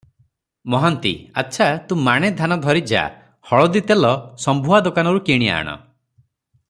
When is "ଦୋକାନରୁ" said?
4.89-5.23